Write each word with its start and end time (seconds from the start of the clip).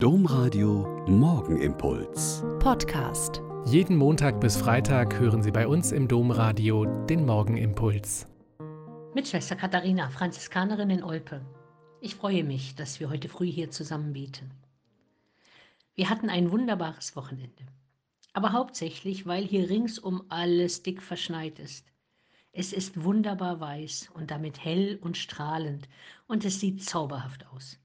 Domradio 0.00 1.04
Morgenimpuls. 1.08 2.44
Podcast. 2.60 3.42
Jeden 3.66 3.96
Montag 3.96 4.40
bis 4.40 4.56
Freitag 4.56 5.18
hören 5.18 5.42
Sie 5.42 5.50
bei 5.50 5.66
uns 5.66 5.90
im 5.90 6.06
Domradio 6.06 6.84
den 7.06 7.26
Morgenimpuls. 7.26 8.28
Mit 9.16 9.26
Schwester 9.26 9.56
Katharina, 9.56 10.08
Franziskanerin 10.08 10.90
in 10.90 11.02
Olpe. 11.02 11.44
Ich 12.00 12.14
freue 12.14 12.44
mich, 12.44 12.76
dass 12.76 13.00
wir 13.00 13.10
heute 13.10 13.28
früh 13.28 13.50
hier 13.50 13.72
zusammen 13.72 14.12
beten. 14.12 14.52
Wir 15.96 16.08
hatten 16.08 16.30
ein 16.30 16.52
wunderbares 16.52 17.16
Wochenende. 17.16 17.66
Aber 18.34 18.52
hauptsächlich, 18.52 19.26
weil 19.26 19.42
hier 19.42 19.68
ringsum 19.68 20.22
alles 20.28 20.84
dick 20.84 21.02
verschneit 21.02 21.58
ist. 21.58 21.84
Es 22.52 22.72
ist 22.72 23.02
wunderbar 23.02 23.58
weiß 23.58 24.10
und 24.14 24.30
damit 24.30 24.64
hell 24.64 25.00
und 25.00 25.16
strahlend 25.16 25.88
und 26.28 26.44
es 26.44 26.60
sieht 26.60 26.84
zauberhaft 26.84 27.48
aus. 27.48 27.80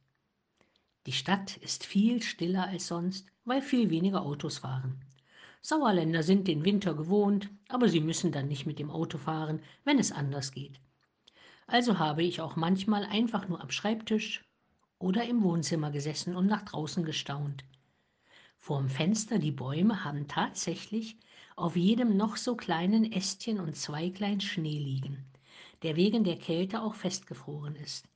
Die 1.05 1.11
Stadt 1.11 1.57
ist 1.57 1.85
viel 1.85 2.21
stiller 2.21 2.67
als 2.67 2.87
sonst, 2.87 3.27
weil 3.43 3.61
viel 3.61 3.89
weniger 3.89 4.21
Autos 4.21 4.59
fahren. 4.59 5.03
Sauerländer 5.61 6.23
sind 6.23 6.47
den 6.47 6.63
Winter 6.65 6.93
gewohnt, 6.93 7.49
aber 7.67 7.89
sie 7.89 7.99
müssen 7.99 8.31
dann 8.31 8.47
nicht 8.47 8.65
mit 8.65 8.79
dem 8.79 8.89
Auto 8.89 9.17
fahren, 9.17 9.61
wenn 9.83 9.99
es 9.99 10.11
anders 10.11 10.51
geht. 10.51 10.79
Also 11.67 11.99
habe 11.99 12.23
ich 12.23 12.41
auch 12.41 12.55
manchmal 12.55 13.03
einfach 13.05 13.47
nur 13.47 13.61
am 13.61 13.69
Schreibtisch 13.69 14.43
oder 14.99 15.25
im 15.25 15.43
Wohnzimmer 15.43 15.91
gesessen 15.91 16.35
und 16.35 16.47
nach 16.47 16.63
draußen 16.63 17.03
gestaunt. 17.03 17.65
Vorm 18.57 18.89
Fenster 18.89 19.39
die 19.39 19.51
Bäume 19.51 20.05
haben 20.05 20.27
tatsächlich 20.27 21.17
auf 21.57 21.75
jedem 21.75 22.15
noch 22.15 22.37
so 22.37 22.55
kleinen 22.55 23.11
Ästchen 23.11 23.59
und 23.59 23.75
Zweiglein 23.75 24.39
Schnee 24.39 24.79
liegen, 24.79 25.25
der 25.81 25.97
wegen 25.97 26.23
der 26.23 26.37
Kälte 26.37 26.81
auch 26.81 26.95
festgefroren 26.95 27.75
ist. 27.75 28.07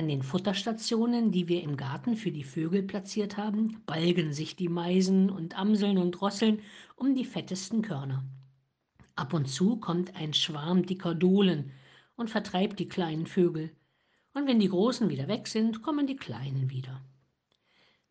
An 0.00 0.08
den 0.08 0.22
Futterstationen, 0.22 1.30
die 1.30 1.46
wir 1.46 1.62
im 1.62 1.76
Garten 1.76 2.16
für 2.16 2.32
die 2.32 2.42
Vögel 2.42 2.82
platziert 2.82 3.36
haben, 3.36 3.82
balgen 3.84 4.32
sich 4.32 4.56
die 4.56 4.70
Meisen 4.70 5.28
und 5.28 5.58
Amseln 5.58 5.98
und 5.98 6.12
Drosseln 6.12 6.62
um 6.96 7.14
die 7.14 7.26
fettesten 7.26 7.82
Körner. 7.82 8.24
Ab 9.14 9.34
und 9.34 9.44
zu 9.44 9.76
kommt 9.76 10.16
ein 10.16 10.32
Schwarm 10.32 10.86
dicker 10.86 11.14
Dohlen 11.14 11.72
und 12.16 12.30
vertreibt 12.30 12.78
die 12.78 12.88
kleinen 12.88 13.26
Vögel. 13.26 13.76
Und 14.32 14.46
wenn 14.46 14.58
die 14.58 14.70
Großen 14.70 15.10
wieder 15.10 15.28
weg 15.28 15.46
sind, 15.46 15.82
kommen 15.82 16.06
die 16.06 16.16
Kleinen 16.16 16.70
wieder. 16.70 17.02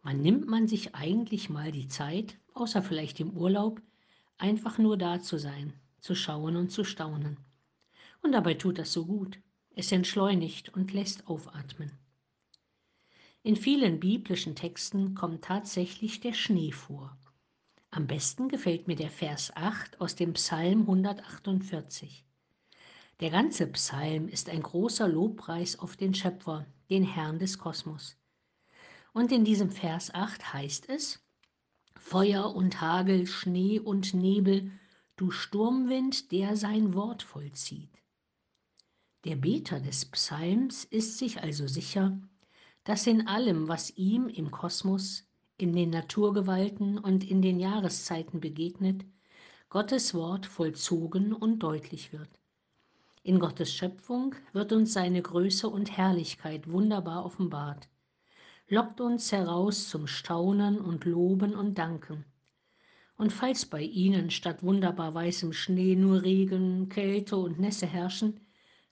Wann 0.04 0.22
nimmt 0.22 0.48
man 0.48 0.68
sich 0.68 0.94
eigentlich 0.94 1.50
mal 1.50 1.72
die 1.72 1.88
Zeit, 1.88 2.38
außer 2.54 2.84
vielleicht 2.84 3.20
im 3.20 3.32
Urlaub, 3.32 3.82
einfach 4.38 4.78
nur 4.78 4.96
da 4.96 5.22
zu 5.22 5.40
sein, 5.40 5.74
zu 6.02 6.14
schauen 6.14 6.56
und 6.56 6.72
zu 6.72 6.84
staunen? 6.84 7.38
Und 8.22 8.34
dabei 8.34 8.54
tut 8.54 8.78
das 8.78 8.94
so 8.94 9.08
gut. 9.08 9.40
Es 9.80 9.94
entschleunigt 9.94 10.68
und 10.68 10.92
lässt 10.92 11.30
aufatmen. 11.30 11.98
In 13.44 13.56
vielen 13.56 14.02
biblischen 14.02 14.54
Texten 14.54 15.16
kommt 15.16 15.46
tatsächlich 15.46 16.20
der 16.20 16.34
Schnee 16.34 16.74
vor. 16.74 17.18
Am 17.90 18.06
besten 18.06 18.50
gefällt 18.50 18.90
mir 18.90 18.98
der 18.98 19.10
Vers 19.10 19.56
8 19.56 20.02
aus 20.02 20.16
dem 20.16 20.34
Psalm 20.34 20.82
148. 20.82 22.26
Der 23.22 23.30
ganze 23.30 23.68
Psalm 23.68 24.28
ist 24.28 24.50
ein 24.50 24.64
großer 24.64 25.08
Lobpreis 25.08 25.80
auf 25.80 25.96
den 25.96 26.14
Schöpfer, 26.14 26.66
den 26.90 27.04
Herrn 27.04 27.40
des 27.40 27.58
Kosmos. 27.58 28.18
Und 29.14 29.32
in 29.32 29.46
diesem 29.46 29.70
Vers 29.70 30.14
8 30.14 30.52
heißt 30.52 30.90
es, 30.90 31.26
Feuer 31.96 32.54
und 32.54 32.82
Hagel, 32.82 33.28
Schnee 33.28 33.80
und 33.80 34.14
Nebel, 34.14 34.74
du 35.16 35.32
Sturmwind, 35.32 36.34
der 36.34 36.58
sein 36.58 36.94
Wort 36.94 37.24
vollzieht. 37.24 38.00
Der 39.26 39.36
Beter 39.36 39.82
des 39.82 40.06
Psalms 40.06 40.86
ist 40.86 41.18
sich 41.18 41.42
also 41.42 41.68
sicher, 41.68 42.18
dass 42.86 43.06
in 43.06 43.28
allem, 43.28 43.68
was 43.68 43.98
ihm 43.98 44.30
im 44.30 44.50
Kosmos, 44.50 45.28
in 45.58 45.74
den 45.74 45.90
Naturgewalten 45.90 46.98
und 46.98 47.30
in 47.30 47.42
den 47.42 47.60
Jahreszeiten 47.60 48.40
begegnet, 48.40 49.04
Gottes 49.68 50.14
Wort 50.14 50.46
vollzogen 50.46 51.34
und 51.34 51.60
deutlich 51.60 52.14
wird. 52.14 52.30
In 53.22 53.40
Gottes 53.40 53.74
Schöpfung 53.74 54.36
wird 54.54 54.72
uns 54.72 54.94
seine 54.94 55.22
Größe 55.22 55.68
und 55.68 55.98
Herrlichkeit 55.98 56.72
wunderbar 56.72 57.26
offenbart, 57.26 57.90
lockt 58.70 59.02
uns 59.02 59.34
heraus 59.34 59.90
zum 59.90 60.08
Staunen 60.08 60.80
und 60.80 61.04
Loben 61.04 61.56
und 61.56 61.78
Danken. 61.78 62.24
Und 63.18 63.34
falls 63.34 63.66
bei 63.66 63.82
ihnen 63.82 64.32
statt 64.32 64.64
wunderbar 64.64 65.14
weißem 65.14 65.52
Schnee 65.52 65.98
nur 65.98 66.24
Regen, 66.24 66.88
Kälte 66.88 67.36
und 67.36 67.60
Nässe 67.60 67.86
herrschen, 67.86 68.40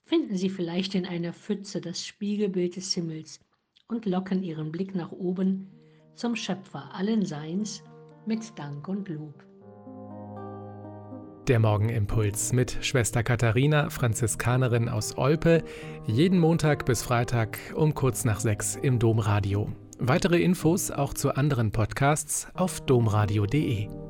finden 0.08 0.36
Sie 0.36 0.48
vielleicht 0.48 0.94
in 0.94 1.06
einer 1.06 1.32
Pfütze 1.32 1.80
das 1.80 2.04
Spiegelbild 2.04 2.76
des 2.76 2.92
Himmels 2.94 3.40
und 3.88 4.06
locken 4.06 4.42
Ihren 4.42 4.72
Blick 4.72 4.94
nach 4.94 5.12
oben 5.12 5.68
zum 6.16 6.34
Schöpfer 6.34 6.94
allen 6.94 7.24
Seins 7.24 7.84
mit 8.26 8.58
Dank 8.58 8.88
und 8.88 9.08
Lob. 9.08 9.44
Der 11.46 11.58
Morgenimpuls 11.58 12.52
mit 12.52 12.78
Schwester 12.82 13.22
Katharina, 13.22 13.88
Franziskanerin 13.88 14.88
aus 14.88 15.16
Olpe, 15.16 15.62
jeden 16.06 16.38
Montag 16.38 16.84
bis 16.84 17.02
Freitag 17.02 17.58
um 17.74 17.94
kurz 17.94 18.24
nach 18.24 18.40
sechs 18.40 18.76
im 18.76 18.98
Domradio. 18.98 19.72
Weitere 19.98 20.42
Infos 20.42 20.90
auch 20.90 21.14
zu 21.14 21.34
anderen 21.34 21.70
Podcasts 21.70 22.48
auf 22.54 22.80
domradio.de. 22.82 24.07